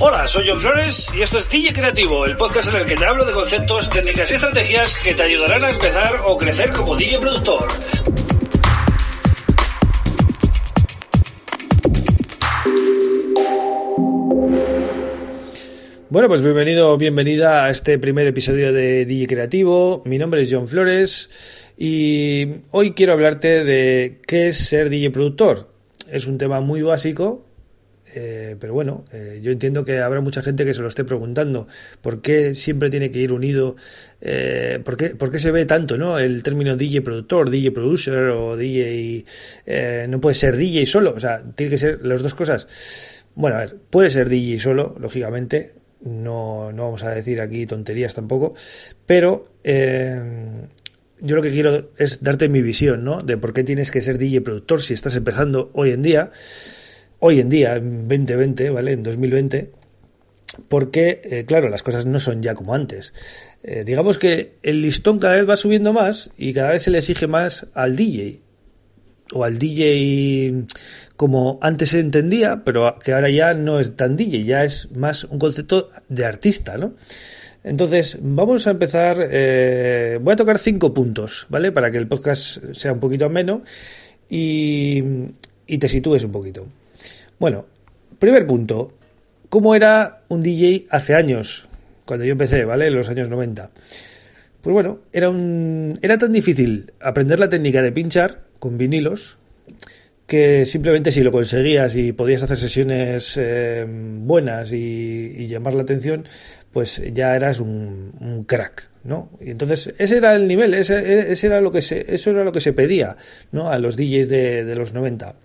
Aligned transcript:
Hola, 0.00 0.28
soy 0.28 0.46
John 0.46 0.60
Flores 0.60 1.10
y 1.12 1.22
esto 1.22 1.38
es 1.38 1.48
DJ 1.48 1.72
Creativo, 1.72 2.24
el 2.24 2.36
podcast 2.36 2.68
en 2.68 2.76
el 2.76 2.86
que 2.86 2.94
te 2.94 3.04
hablo 3.04 3.24
de 3.24 3.32
conceptos, 3.32 3.90
técnicas 3.90 4.30
y 4.30 4.34
estrategias 4.34 4.94
que 4.94 5.12
te 5.12 5.24
ayudarán 5.24 5.64
a 5.64 5.70
empezar 5.70 6.20
o 6.24 6.38
crecer 6.38 6.72
como 6.72 6.94
DJ 6.94 7.18
productor. 7.18 7.66
Bueno, 16.10 16.28
pues 16.28 16.42
bienvenido 16.42 16.92
o 16.92 16.96
bienvenida 16.96 17.64
a 17.64 17.70
este 17.70 17.98
primer 17.98 18.28
episodio 18.28 18.72
de 18.72 19.04
DJ 19.04 19.26
Creativo. 19.26 20.02
Mi 20.04 20.18
nombre 20.18 20.42
es 20.42 20.48
John 20.48 20.68
Flores 20.68 21.28
y 21.76 22.46
hoy 22.70 22.92
quiero 22.92 23.14
hablarte 23.14 23.64
de 23.64 24.20
qué 24.28 24.46
es 24.46 24.58
ser 24.58 24.90
DJ 24.90 25.10
productor. 25.10 25.72
Es 26.08 26.28
un 26.28 26.38
tema 26.38 26.60
muy 26.60 26.82
básico, 26.82 27.47
eh, 28.14 28.56
pero 28.58 28.74
bueno, 28.74 29.04
eh, 29.12 29.38
yo 29.42 29.50
entiendo 29.50 29.84
que 29.84 30.00
habrá 30.00 30.20
mucha 30.20 30.42
gente 30.42 30.64
que 30.64 30.74
se 30.74 30.82
lo 30.82 30.88
esté 30.88 31.04
preguntando. 31.04 31.68
¿Por 32.00 32.22
qué 32.22 32.54
siempre 32.54 32.90
tiene 32.90 33.10
que 33.10 33.18
ir 33.18 33.32
unido? 33.32 33.76
Eh, 34.20 34.80
¿por, 34.84 34.96
qué, 34.96 35.10
¿por, 35.10 35.30
qué, 35.30 35.38
se 35.38 35.52
ve 35.52 35.64
tanto 35.64 35.96
no 35.96 36.18
el 36.18 36.42
término 36.42 36.76
DJ 36.76 37.02
productor, 37.02 37.50
DJ 37.50 37.70
producer 37.72 38.30
o 38.30 38.56
DJ... 38.56 39.24
Eh, 39.66 40.06
no 40.08 40.20
puede 40.20 40.34
ser 40.34 40.56
DJ 40.56 40.86
solo, 40.86 41.14
o 41.14 41.20
sea, 41.20 41.42
tiene 41.54 41.70
que 41.70 41.78
ser 41.78 42.04
las 42.04 42.22
dos 42.22 42.34
cosas. 42.34 42.68
Bueno, 43.34 43.56
a 43.56 43.60
ver, 43.60 43.76
puede 43.90 44.10
ser 44.10 44.28
DJ 44.28 44.58
solo, 44.58 44.96
lógicamente, 44.98 45.72
no, 46.02 46.72
no 46.72 46.84
vamos 46.84 47.04
a 47.04 47.10
decir 47.10 47.40
aquí 47.40 47.66
tonterías 47.66 48.14
tampoco, 48.14 48.54
pero 49.06 49.52
eh, 49.62 50.20
yo 51.20 51.36
lo 51.36 51.42
que 51.42 51.52
quiero 51.52 51.90
es 51.98 52.22
darte 52.22 52.48
mi 52.48 52.62
visión, 52.62 53.04
¿no? 53.04 53.22
De 53.22 53.36
por 53.36 53.52
qué 53.52 53.64
tienes 53.64 53.90
que 53.90 54.00
ser 54.00 54.18
DJ 54.18 54.40
productor 54.40 54.80
si 54.80 54.94
estás 54.94 55.14
empezando 55.16 55.70
hoy 55.74 55.90
en 55.90 56.02
día, 56.02 56.32
hoy 57.20 57.40
en 57.40 57.48
día, 57.48 57.76
en 57.76 58.08
2020, 58.08 58.70
¿vale? 58.70 58.92
En 58.92 59.02
2020, 59.02 59.72
porque, 60.68 61.20
eh, 61.24 61.44
claro, 61.44 61.68
las 61.68 61.82
cosas 61.82 62.06
no 62.06 62.18
son 62.18 62.42
ya 62.42 62.54
como 62.54 62.74
antes. 62.74 63.12
Eh, 63.62 63.84
digamos 63.84 64.18
que 64.18 64.54
el 64.62 64.82
listón 64.82 65.18
cada 65.18 65.34
vez 65.34 65.48
va 65.48 65.56
subiendo 65.56 65.92
más 65.92 66.30
y 66.36 66.52
cada 66.52 66.70
vez 66.70 66.82
se 66.82 66.90
le 66.90 66.98
exige 66.98 67.26
más 67.26 67.66
al 67.74 67.96
DJ 67.96 68.40
o 69.32 69.44
al 69.44 69.58
DJ 69.58 70.64
como 71.16 71.58
antes 71.60 71.90
se 71.90 72.00
entendía, 72.00 72.62
pero 72.64 72.98
que 73.04 73.12
ahora 73.12 73.28
ya 73.28 73.54
no 73.54 73.80
es 73.80 73.96
tan 73.96 74.16
DJ, 74.16 74.44
ya 74.44 74.64
es 74.64 74.90
más 74.92 75.24
un 75.24 75.38
concepto 75.38 75.90
de 76.08 76.24
artista, 76.24 76.78
¿no? 76.78 76.94
Entonces, 77.64 78.18
vamos 78.22 78.66
a 78.66 78.70
empezar. 78.70 79.18
Eh, 79.30 80.18
voy 80.22 80.32
a 80.32 80.36
tocar 80.36 80.58
cinco 80.58 80.94
puntos, 80.94 81.46
¿vale? 81.50 81.72
Para 81.72 81.90
que 81.90 81.98
el 81.98 82.06
podcast 82.06 82.72
sea 82.72 82.92
un 82.92 83.00
poquito 83.00 83.26
ameno 83.26 83.62
y, 84.30 85.02
y 85.66 85.78
te 85.78 85.88
sitúes 85.88 86.24
un 86.24 86.32
poquito. 86.32 86.66
Bueno, 87.38 87.66
primer 88.18 88.46
punto. 88.46 88.92
¿Cómo 89.48 89.76
era 89.76 90.22
un 90.28 90.42
DJ 90.42 90.86
hace 90.90 91.14
años? 91.14 91.68
Cuando 92.04 92.24
yo 92.24 92.32
empecé, 92.32 92.64
¿vale? 92.64 92.88
En 92.88 92.96
los 92.96 93.08
años 93.10 93.28
90. 93.28 93.70
Pues 94.60 94.74
bueno, 94.74 94.98
era, 95.12 95.30
un, 95.30 96.00
era 96.02 96.18
tan 96.18 96.32
difícil 96.32 96.92
aprender 97.00 97.38
la 97.38 97.48
técnica 97.48 97.80
de 97.80 97.92
pinchar 97.92 98.42
con 98.58 98.76
vinilos 98.76 99.38
que 100.26 100.66
simplemente 100.66 101.12
si 101.12 101.22
lo 101.22 101.30
conseguías 101.30 101.94
y 101.94 102.12
podías 102.12 102.42
hacer 102.42 102.58
sesiones 102.58 103.36
eh, 103.36 103.86
buenas 103.88 104.72
y, 104.72 105.46
llamar 105.46 105.74
la 105.74 105.82
atención, 105.82 106.26
pues 106.72 107.00
ya 107.14 107.34
eras 107.34 107.60
un, 107.60 108.44
crack, 108.46 108.90
¿no? 109.04 109.30
Y 109.40 109.50
entonces 109.50 109.94
ese 109.96 110.18
era 110.18 110.34
el 110.34 110.46
nivel, 110.48 110.74
ese, 110.74 111.32
ese, 111.32 111.46
era 111.46 111.62
lo 111.62 111.70
que 111.70 111.80
se, 111.80 112.14
eso 112.14 112.30
era 112.30 112.44
lo 112.44 112.52
que 112.52 112.60
se 112.60 112.74
pedía, 112.74 113.16
¿no? 113.52 113.70
A 113.70 113.78
los 113.78 113.96
DJs 113.96 114.28
de, 114.28 114.64
de 114.64 114.74
los 114.74 114.92
90 114.92 115.36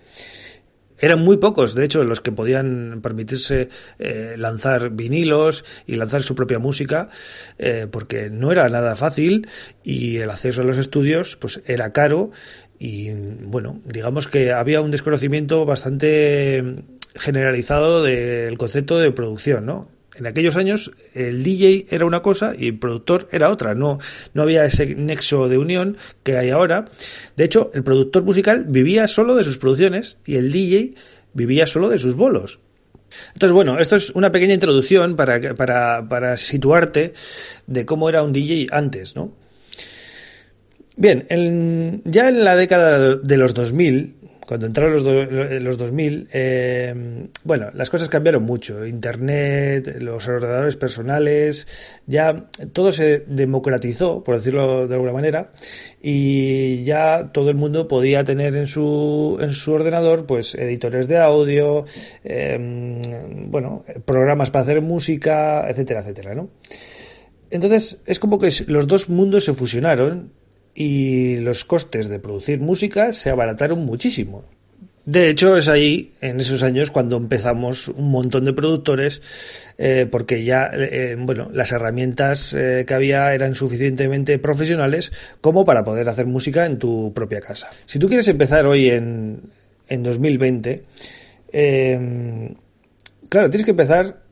eran 1.03 1.19
muy 1.19 1.35
pocos, 1.35 1.75
de 1.75 1.83
hecho, 1.83 2.01
los 2.05 2.21
que 2.21 2.31
podían 2.31 3.01
permitirse 3.03 3.67
eh, 3.99 4.35
lanzar 4.37 4.91
vinilos 4.91 5.65
y 5.85 5.97
lanzar 5.97 6.23
su 6.23 6.33
propia 6.33 6.59
música, 6.59 7.09
eh, 7.59 7.87
porque 7.91 8.29
no 8.29 8.53
era 8.53 8.69
nada 8.69 8.95
fácil 8.95 9.49
y 9.83 10.19
el 10.19 10.29
acceso 10.29 10.61
a 10.61 10.63
los 10.63 10.77
estudios 10.77 11.35
pues 11.35 11.61
era 11.65 11.91
caro 11.91 12.31
y 12.79 13.11
bueno, 13.11 13.81
digamos 13.83 14.29
que 14.29 14.53
había 14.53 14.79
un 14.79 14.91
desconocimiento 14.91 15.65
bastante 15.65 16.85
generalizado 17.15 18.01
del 18.01 18.57
concepto 18.57 18.97
de 18.97 19.11
producción, 19.11 19.65
¿no? 19.65 19.89
En 20.15 20.27
aquellos 20.27 20.57
años 20.57 20.91
el 21.15 21.43
DJ 21.43 21.87
era 21.89 22.05
una 22.05 22.21
cosa 22.21 22.53
y 22.57 22.67
el 22.67 22.77
productor 22.77 23.27
era 23.31 23.49
otra, 23.49 23.73
no, 23.73 23.97
no 24.33 24.43
había 24.43 24.63
ese 24.65 24.95
nexo 24.95 25.49
de 25.49 25.57
unión 25.57 25.97
que 26.21 26.37
hay 26.37 26.51
ahora. 26.51 26.85
De 27.35 27.43
hecho, 27.43 27.71
el 27.73 27.83
productor 27.83 28.23
musical 28.23 28.65
vivía 28.67 29.07
solo 29.07 29.35
de 29.35 29.43
sus 29.43 29.57
producciones 29.57 30.17
y 30.25 30.35
el 30.35 30.51
DJ 30.51 30.93
vivía 31.33 31.65
solo 31.65 31.89
de 31.89 31.97
sus 31.97 32.15
bolos. 32.15 32.59
Entonces, 33.33 33.53
bueno, 33.53 33.79
esto 33.79 33.95
es 33.95 34.11
una 34.11 34.31
pequeña 34.31 34.53
introducción 34.53 35.15
para, 35.15 35.55
para, 35.55 36.07
para 36.07 36.37
situarte 36.37 37.13
de 37.67 37.85
cómo 37.85 38.09
era 38.09 38.23
un 38.23 38.33
DJ 38.33 38.67
antes, 38.71 39.15
¿no? 39.15 39.33
Bien, 40.95 41.25
en, 41.29 42.01
ya 42.05 42.29
en 42.29 42.43
la 42.43 42.55
década 42.55 43.15
de 43.15 43.37
los 43.37 43.53
2000, 43.53 44.15
cuando 44.45 44.65
entraron 44.65 44.93
los, 44.93 45.03
do, 45.03 45.25
los 45.59 45.77
2000, 45.77 46.27
eh, 46.33 47.27
bueno, 47.43 47.69
las 47.73 47.89
cosas 47.89 48.09
cambiaron 48.09 48.43
mucho. 48.43 48.85
Internet, 48.85 49.97
los 49.99 50.27
ordenadores 50.27 50.75
personales, 50.75 51.67
ya 52.05 52.49
todo 52.73 52.91
se 52.91 53.19
democratizó, 53.27 54.23
por 54.23 54.35
decirlo 54.35 54.87
de 54.87 54.93
alguna 54.93 55.13
manera, 55.13 55.51
y 56.01 56.83
ya 56.83 57.31
todo 57.31 57.49
el 57.49 57.55
mundo 57.55 57.87
podía 57.87 58.23
tener 58.23 58.55
en 58.55 58.67
su, 58.67 59.37
en 59.41 59.53
su 59.53 59.71
ordenador, 59.71 60.25
pues, 60.25 60.55
editores 60.55 61.07
de 61.07 61.17
audio, 61.19 61.85
eh, 62.23 62.57
bueno, 63.47 63.83
programas 64.05 64.51
para 64.51 64.63
hacer 64.63 64.81
música, 64.81 65.69
etcétera, 65.69 66.01
etcétera, 66.01 66.35
¿no? 66.35 66.49
Entonces, 67.49 67.99
es 68.07 68.19
como 68.19 68.39
que 68.39 68.49
los 68.67 68.87
dos 68.87 69.09
mundos 69.09 69.45
se 69.45 69.53
fusionaron 69.53 70.33
y 70.75 71.37
los 71.37 71.65
costes 71.65 72.07
de 72.07 72.19
producir 72.19 72.59
música 72.59 73.13
se 73.13 73.29
abarataron 73.29 73.85
muchísimo. 73.85 74.43
De 75.05 75.29
hecho, 75.29 75.57
es 75.57 75.67
ahí, 75.67 76.13
en 76.21 76.39
esos 76.39 76.63
años, 76.63 76.89
cuando 76.89 77.17
empezamos 77.17 77.89
un 77.89 78.09
montón 78.09 78.45
de 78.45 78.53
productores, 78.53 79.21
eh, 79.77 80.07
porque 80.09 80.45
ya, 80.45 80.71
eh, 80.73 81.17
bueno, 81.19 81.49
las 81.51 81.73
herramientas 81.73 82.53
eh, 82.53 82.85
que 82.87 82.93
había 82.93 83.33
eran 83.33 83.53
suficientemente 83.53 84.39
profesionales 84.39 85.11
como 85.41 85.65
para 85.65 85.83
poder 85.83 86.07
hacer 86.07 86.25
música 86.25 86.65
en 86.65 86.79
tu 86.79 87.11
propia 87.13 87.41
casa. 87.41 87.69
Si 87.85 87.99
tú 87.99 88.07
quieres 88.07 88.29
empezar 88.29 88.65
hoy 88.65 88.91
en, 88.91 89.41
en 89.89 90.03
2020, 90.03 90.85
claro, 93.27 93.49
tienes 93.49 93.65
que 93.65 93.71
empezar, 93.71 94.23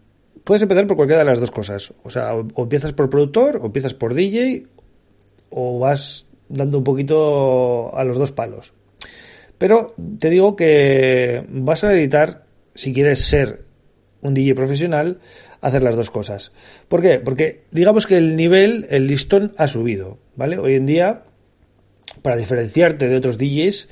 puedes 0.46 0.62
empezar 0.62 0.88
por 0.88 0.96
cualquiera 0.96 1.20
de 1.20 1.26
las 1.26 1.42
dos 1.42 1.52
cosas. 1.52 1.94
O 2.04 2.10
sea, 2.10 2.34
o 2.34 2.64
empiezas 2.64 2.94
por 2.94 3.10
productor, 3.10 3.58
o 3.58 3.66
empiezas 3.66 3.94
por 3.94 4.14
DJ, 4.14 4.68
o 5.50 5.80
vas 5.80 6.28
dando 6.52 6.78
un 6.78 6.84
poquito 6.84 7.96
a 7.96 8.04
los 8.04 8.18
dos 8.18 8.32
palos. 8.32 8.74
Pero 9.58 9.94
te 10.20 10.30
digo 10.30 10.56
que 10.56 11.46
vas 11.50 11.84
a 11.84 11.88
necesitar, 11.88 12.46
si 12.74 12.94
quieres 12.94 13.20
ser 13.20 13.66
un 14.22 14.34
DJ 14.34 14.56
profesional, 14.56 15.20
hacer 15.62 15.84
las 15.84 15.96
dos 15.96 16.10
cosas. 16.10 16.52
¿Por 16.88 17.02
qué? 17.02 17.20
Porque 17.20 17.64
digamos 17.72 18.08
que 18.08 18.18
el 18.18 18.36
nivel, 18.36 18.88
el 18.90 19.08
listón 19.08 19.54
ha 19.58 19.68
subido, 19.68 20.18
¿vale? 20.36 20.58
Hoy 20.58 20.76
en 20.76 20.86
día, 20.86 21.24
para 22.22 22.38
diferenciarte 22.38 23.08
de 23.08 23.16
otros 23.16 23.38
DJs, 23.38 23.88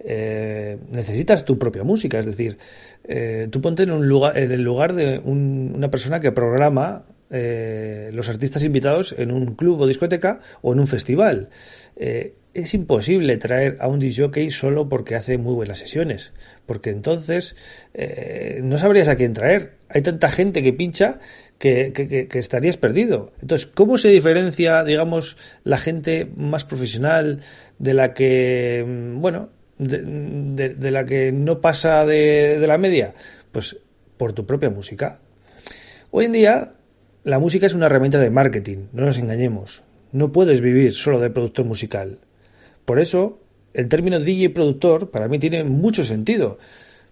eh, 0.00 0.78
necesitas 0.90 1.44
tu 1.44 1.58
propia 1.58 1.82
música, 1.82 2.18
es 2.20 2.26
decir, 2.26 2.58
eh, 3.04 3.48
tú 3.50 3.60
ponte 3.60 3.82
en, 3.82 3.90
un 3.90 4.08
lugar, 4.08 4.38
en 4.38 4.52
el 4.52 4.62
lugar 4.62 4.92
de 4.94 5.18
un, 5.18 5.72
una 5.74 5.90
persona 5.90 6.20
que 6.20 6.30
programa 6.30 7.04
eh, 7.30 8.10
los 8.14 8.28
artistas 8.30 8.62
invitados 8.64 9.14
en 9.18 9.30
un 9.32 9.54
club 9.54 9.80
o 9.80 9.86
discoteca 9.86 10.40
o 10.62 10.72
en 10.72 10.80
un 10.80 10.86
festival. 10.86 11.50
Eh, 11.96 12.34
es 12.54 12.74
imposible 12.74 13.36
traer 13.36 13.76
a 13.80 13.88
un 13.88 13.98
disjockey 14.00 14.50
solo 14.50 14.88
porque 14.88 15.14
hace 15.14 15.36
muy 15.36 15.54
buenas 15.54 15.78
sesiones, 15.78 16.32
porque 16.64 16.90
entonces 16.90 17.54
eh, 17.94 18.60
no 18.64 18.78
sabrías 18.78 19.08
a 19.08 19.16
quién 19.16 19.34
traer. 19.34 19.76
Hay 19.88 20.02
tanta 20.02 20.30
gente 20.30 20.62
que 20.62 20.72
pincha 20.72 21.20
que, 21.58 21.92
que, 21.92 22.38
estarías 22.38 22.76
perdido. 22.76 23.32
Entonces, 23.40 23.66
¿cómo 23.66 23.98
se 23.98 24.08
diferencia, 24.08 24.82
digamos, 24.84 25.36
la 25.64 25.76
gente 25.76 26.30
más 26.36 26.64
profesional 26.64 27.42
de 27.78 27.94
la 27.94 28.14
que, 28.14 28.84
mm, 28.86 29.20
bueno, 29.20 29.50
de, 29.78 30.90
la 30.90 31.04
que 31.04 31.32
no 31.32 31.60
pasa 31.60 32.06
de 32.06 32.64
la 32.66 32.78
media? 32.78 33.14
Pues 33.52 33.76
por 34.16 34.32
tu 34.32 34.46
propia 34.46 34.70
música. 34.70 35.20
Hoy 36.10 36.24
en 36.24 36.32
día 36.32 36.77
la 37.28 37.38
música 37.38 37.66
es 37.66 37.74
una 37.74 37.86
herramienta 37.86 38.18
de 38.18 38.30
marketing, 38.30 38.86
no 38.92 39.04
nos 39.04 39.18
engañemos. 39.18 39.84
No 40.12 40.32
puedes 40.32 40.62
vivir 40.62 40.94
solo 40.94 41.20
de 41.20 41.28
productor 41.28 41.66
musical. 41.66 42.20
Por 42.86 42.98
eso, 42.98 43.38
el 43.74 43.88
término 43.88 44.18
DJ 44.18 44.48
productor 44.48 45.10
para 45.10 45.28
mí 45.28 45.38
tiene 45.38 45.62
mucho 45.62 46.04
sentido, 46.04 46.58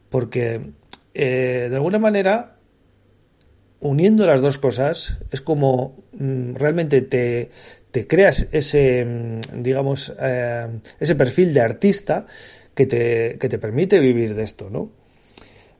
porque 0.08 0.72
eh, 1.12 1.66
de 1.68 1.76
alguna 1.76 1.98
manera, 1.98 2.56
uniendo 3.80 4.26
las 4.26 4.40
dos 4.40 4.56
cosas, 4.56 5.18
es 5.30 5.42
como 5.42 6.02
mm, 6.12 6.54
realmente 6.54 7.02
te, 7.02 7.50
creas 8.06 8.48
ese, 8.52 9.04
mm, 9.04 9.62
digamos, 9.62 10.14
eh, 10.18 10.80
ese 10.98 11.14
perfil 11.14 11.52
de 11.52 11.60
artista 11.60 12.26
que 12.74 12.86
te, 12.86 13.36
que 13.38 13.50
te 13.50 13.58
permite 13.58 14.00
vivir 14.00 14.34
de 14.34 14.44
esto, 14.44 14.70
¿no? 14.70 14.92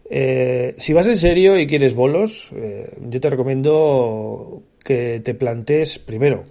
Eh, 0.09 0.75
si 0.79 0.93
vas 0.93 1.07
en 1.09 1.17
serio 1.17 1.59
y 1.59 1.67
quieres 1.67 1.95
bolos, 1.95 2.51
eh, 2.55 2.93
yo 3.09 3.21
te 3.21 3.31
recomiendo 3.31 4.63
que 4.85 5.21
te 5.21 5.35
plantees 5.35 5.99
primero 5.99 6.45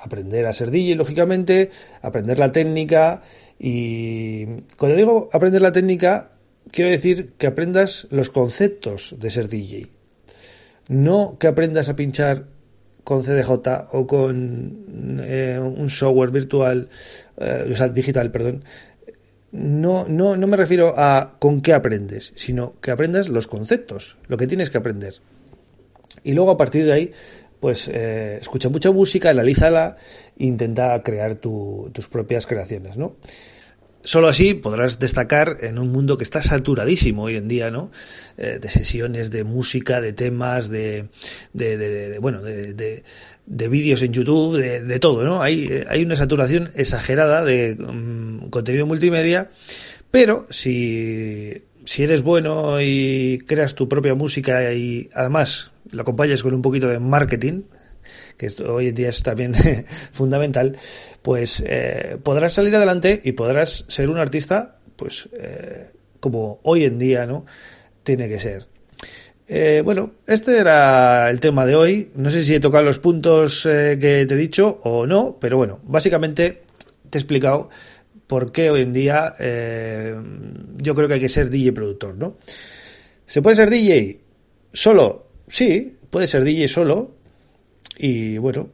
aprender 0.00 0.46
a 0.46 0.52
ser 0.52 0.70
DJ, 0.70 0.96
lógicamente, 0.96 1.70
aprender 2.02 2.38
la 2.38 2.52
técnica 2.52 3.22
y 3.58 4.46
cuando 4.76 4.96
digo 4.96 5.28
aprender 5.32 5.60
la 5.60 5.72
técnica, 5.72 6.32
quiero 6.70 6.90
decir 6.90 7.32
que 7.36 7.48
aprendas 7.48 8.06
los 8.10 8.30
conceptos 8.30 9.16
de 9.18 9.30
ser 9.30 9.48
DJ. 9.48 9.88
No 10.88 11.36
que 11.38 11.48
aprendas 11.48 11.88
a 11.88 11.96
pinchar 11.96 12.46
con 13.04 13.22
CDJ 13.22 13.50
o 13.92 14.06
con 14.06 15.18
eh, 15.22 15.58
un 15.60 15.90
software 15.90 16.30
virtual, 16.30 16.88
o 17.36 17.74
sea, 17.74 17.88
digital, 17.88 18.30
perdón, 18.30 18.64
no, 19.50 20.06
no, 20.06 20.36
no 20.36 20.46
me 20.46 20.56
refiero 20.56 20.94
a 20.96 21.36
con 21.38 21.60
qué 21.60 21.72
aprendes, 21.72 22.32
sino 22.36 22.74
que 22.80 22.90
aprendas 22.90 23.28
los 23.28 23.46
conceptos, 23.46 24.18
lo 24.26 24.36
que 24.36 24.46
tienes 24.46 24.70
que 24.70 24.78
aprender. 24.78 25.14
Y 26.22 26.32
luego 26.32 26.50
a 26.50 26.56
partir 26.56 26.84
de 26.84 26.92
ahí, 26.92 27.12
pues 27.60 27.88
eh, 27.88 28.38
escucha 28.40 28.68
mucha 28.68 28.90
música, 28.92 29.30
analízala 29.30 29.96
e 30.38 30.46
intenta 30.46 31.02
crear 31.02 31.36
tus 31.36 32.08
propias 32.10 32.46
creaciones, 32.46 32.96
¿no? 32.96 33.16
Solo 34.08 34.28
así 34.28 34.54
podrás 34.54 34.98
destacar 34.98 35.58
en 35.60 35.78
un 35.78 35.92
mundo 35.92 36.16
que 36.16 36.24
está 36.24 36.40
saturadísimo 36.40 37.24
hoy 37.24 37.36
en 37.36 37.46
día, 37.46 37.70
¿no? 37.70 37.90
Eh, 38.38 38.58
de 38.58 38.70
sesiones, 38.70 39.30
de 39.30 39.44
música, 39.44 40.00
de 40.00 40.14
temas, 40.14 40.70
de, 40.70 41.10
de, 41.52 41.76
de, 41.76 42.18
bueno, 42.18 42.40
de, 42.40 43.04
de 43.44 43.68
vídeos 43.68 44.00
en 44.00 44.14
YouTube, 44.14 44.56
de, 44.56 44.98
todo, 44.98 45.24
¿no? 45.24 45.42
Hay, 45.42 45.68
hay 45.90 46.02
una 46.02 46.16
saturación 46.16 46.70
exagerada 46.74 47.44
de 47.44 47.76
mm, 47.78 48.48
contenido 48.48 48.86
multimedia, 48.86 49.50
pero 50.10 50.46
si, 50.48 51.64
si 51.84 52.02
eres 52.02 52.22
bueno 52.22 52.80
y 52.80 53.40
creas 53.46 53.74
tu 53.74 53.90
propia 53.90 54.14
música 54.14 54.72
y 54.72 55.10
además 55.12 55.72
lo 55.90 56.00
acompañas 56.00 56.42
con 56.42 56.54
un 56.54 56.62
poquito 56.62 56.88
de 56.88 56.98
marketing, 56.98 57.64
que 58.36 58.46
esto 58.46 58.74
hoy 58.74 58.88
en 58.88 58.94
día 58.94 59.08
es 59.08 59.22
también 59.22 59.54
fundamental, 60.12 60.76
pues 61.22 61.62
eh, 61.66 62.18
podrás 62.22 62.52
salir 62.52 62.74
adelante 62.76 63.20
y 63.24 63.32
podrás 63.32 63.84
ser 63.88 64.10
un 64.10 64.18
artista, 64.18 64.78
pues 64.96 65.28
eh, 65.38 65.90
como 66.20 66.60
hoy 66.62 66.84
en 66.84 66.98
día, 66.98 67.26
¿no? 67.26 67.46
Tiene 68.02 68.28
que 68.28 68.38
ser. 68.38 68.66
Eh, 69.46 69.82
bueno, 69.84 70.12
este 70.26 70.58
era 70.58 71.30
el 71.30 71.40
tema 71.40 71.64
de 71.64 71.74
hoy. 71.74 72.10
No 72.16 72.30
sé 72.30 72.42
si 72.42 72.54
he 72.54 72.60
tocado 72.60 72.84
los 72.84 72.98
puntos 72.98 73.62
que 73.64 74.26
te 74.28 74.34
he 74.34 74.36
dicho 74.36 74.80
o 74.82 75.06
no, 75.06 75.38
pero 75.40 75.56
bueno, 75.56 75.80
básicamente 75.84 76.62
te 77.08 77.18
he 77.18 77.20
explicado 77.20 77.70
por 78.26 78.52
qué 78.52 78.70
hoy 78.70 78.82
en 78.82 78.92
día 78.92 79.34
yo 80.76 80.94
creo 80.94 81.08
que 81.08 81.14
hay 81.14 81.20
que 81.20 81.28
ser 81.28 81.48
DJ 81.48 81.72
productor, 81.72 82.14
¿no? 82.16 82.36
¿Se 83.26 83.42
puede 83.42 83.56
ser 83.56 83.70
DJ 83.70 84.20
solo? 84.72 85.26
Sí, 85.48 85.96
puede 86.10 86.26
ser 86.26 86.44
DJ 86.44 86.68
solo, 86.68 87.17
y 87.98 88.38
bueno, 88.38 88.70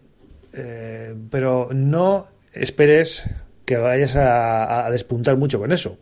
eh, 0.53 1.15
pero 1.31 1.71
no 1.73 2.26
esperes 2.53 3.29
que 3.65 3.76
vayas 3.79 4.15
a, 4.17 4.88
despuntar 4.91 5.37
mucho 5.37 5.59
con 5.59 5.73
eso. 5.73 5.99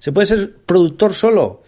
¿Se 0.00 0.12
puede 0.12 0.26
ser 0.26 0.54
productor 0.66 1.14
solo? 1.14 1.62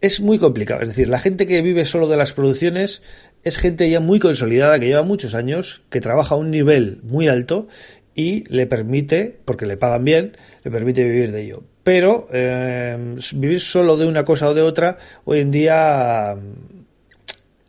Es 0.00 0.20
muy 0.20 0.38
complicado. 0.38 0.82
Es 0.82 0.88
decir, 0.88 1.08
la 1.08 1.18
gente 1.18 1.46
que 1.46 1.62
vive 1.62 1.84
solo 1.84 2.08
de 2.08 2.16
las 2.16 2.32
producciones 2.32 3.02
es 3.42 3.56
gente 3.56 3.88
ya 3.88 4.00
muy 4.00 4.18
consolidada, 4.18 4.78
que 4.78 4.86
lleva 4.86 5.02
muchos 5.02 5.34
años, 5.34 5.82
que 5.90 6.00
trabaja 6.00 6.34
a 6.34 6.38
un 6.38 6.50
nivel 6.50 7.00
muy 7.02 7.28
alto 7.28 7.66
y 8.14 8.44
le 8.54 8.66
permite, 8.66 9.40
porque 9.44 9.66
le 9.66 9.76
pagan 9.76 10.04
bien, 10.04 10.36
le 10.64 10.70
permite 10.70 11.04
vivir 11.04 11.32
de 11.32 11.42
ello. 11.42 11.62
Pero 11.82 12.28
eh, 12.32 13.16
vivir 13.34 13.60
solo 13.60 13.96
de 13.96 14.06
una 14.06 14.24
cosa 14.24 14.50
o 14.50 14.54
de 14.54 14.62
otra, 14.62 14.98
hoy 15.24 15.40
en 15.40 15.50
día 15.50 16.36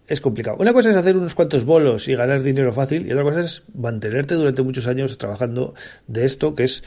es 0.07 0.21
complicado. 0.21 0.57
Una 0.59 0.73
cosa 0.73 0.89
es 0.89 0.95
hacer 0.95 1.15
unos 1.15 1.35
cuantos 1.35 1.65
bolos 1.65 2.07
y 2.07 2.15
ganar 2.15 2.43
dinero 2.43 2.73
fácil 2.73 3.07
y 3.07 3.11
otra 3.11 3.23
cosa 3.23 3.41
es 3.41 3.63
mantenerte 3.73 4.35
durante 4.35 4.61
muchos 4.61 4.87
años 4.87 5.17
trabajando 5.17 5.73
de 6.07 6.25
esto, 6.25 6.55
que 6.55 6.63
es 6.63 6.83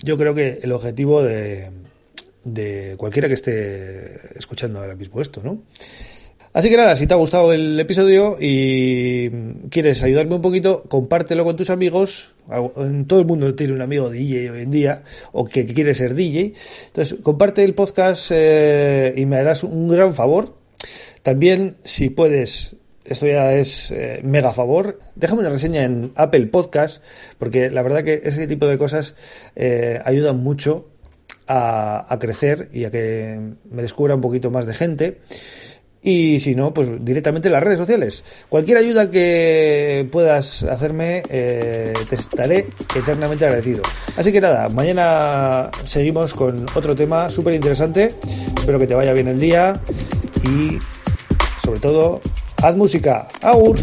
yo 0.00 0.16
creo 0.16 0.34
que 0.34 0.60
el 0.62 0.72
objetivo 0.72 1.22
de, 1.22 1.70
de 2.44 2.94
cualquiera 2.96 3.28
que 3.28 3.34
esté 3.34 4.38
escuchando 4.38 4.80
ahora 4.80 4.96
mismo 4.96 5.20
esto, 5.20 5.42
¿no? 5.44 5.62
Así 6.54 6.68
que 6.68 6.76
nada, 6.76 6.96
si 6.96 7.06
te 7.06 7.14
ha 7.14 7.16
gustado 7.16 7.54
el 7.54 7.80
episodio 7.80 8.36
y 8.38 9.30
quieres 9.70 10.02
ayudarme 10.02 10.34
un 10.34 10.42
poquito, 10.42 10.82
compártelo 10.86 11.44
con 11.44 11.56
tus 11.56 11.70
amigos. 11.70 12.34
Todo 13.06 13.20
el 13.20 13.24
mundo 13.24 13.54
tiene 13.54 13.72
un 13.72 13.80
amigo 13.80 14.10
DJ 14.10 14.50
hoy 14.50 14.60
en 14.60 14.70
día 14.70 15.02
o 15.32 15.46
que 15.46 15.64
quiere 15.64 15.94
ser 15.94 16.14
DJ. 16.14 16.52
Entonces, 16.88 17.18
comparte 17.22 17.64
el 17.64 17.74
podcast 17.74 18.32
eh, 18.34 19.14
y 19.16 19.24
me 19.24 19.36
harás 19.36 19.64
un 19.64 19.88
gran 19.88 20.12
favor 20.12 20.61
también, 21.22 21.76
si 21.84 22.10
puedes, 22.10 22.76
esto 23.04 23.26
ya 23.26 23.52
es 23.52 23.90
eh, 23.90 24.20
mega 24.24 24.52
favor, 24.52 24.98
déjame 25.14 25.40
una 25.40 25.50
reseña 25.50 25.84
en 25.84 26.12
Apple 26.16 26.46
Podcast, 26.46 27.02
porque 27.38 27.70
la 27.70 27.82
verdad 27.82 28.04
que 28.04 28.22
ese 28.24 28.46
tipo 28.46 28.66
de 28.66 28.78
cosas 28.78 29.14
eh, 29.56 30.00
ayudan 30.04 30.42
mucho 30.42 30.88
a, 31.46 32.16
crecer 32.20 32.68
y 32.72 32.84
a 32.84 32.90
que 32.90 33.38
me 33.70 33.82
descubra 33.82 34.14
un 34.14 34.20
poquito 34.20 34.50
más 34.50 34.66
de 34.66 34.74
gente. 34.74 35.18
Y 36.04 36.40
si 36.40 36.56
no, 36.56 36.74
pues 36.74 36.90
directamente 37.04 37.46
en 37.46 37.52
las 37.52 37.62
redes 37.62 37.78
sociales. 37.78 38.24
Cualquier 38.48 38.78
ayuda 38.78 39.08
que 39.08 40.08
puedas 40.10 40.64
hacerme, 40.64 41.22
eh, 41.30 41.92
te 42.08 42.16
estaré 42.16 42.66
eternamente 42.96 43.44
agradecido. 43.44 43.82
Así 44.16 44.32
que 44.32 44.40
nada, 44.40 44.68
mañana 44.68 45.70
seguimos 45.84 46.34
con 46.34 46.66
otro 46.74 46.96
tema 46.96 47.30
súper 47.30 47.54
interesante. 47.54 48.12
Espero 48.58 48.80
que 48.80 48.88
te 48.88 48.96
vaya 48.96 49.12
bien 49.12 49.28
el 49.28 49.38
día 49.38 49.80
y 50.44 50.78
sobre 51.62 51.80
todo, 51.80 52.20
haz 52.62 52.76
música. 52.76 53.28
¡Aur! 53.40 53.76